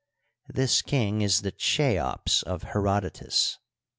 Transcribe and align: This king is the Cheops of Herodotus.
This 0.49 0.81
king 0.81 1.21
is 1.21 1.41
the 1.43 1.51
Cheops 1.51 2.41
of 2.41 2.63
Herodotus. 2.63 3.59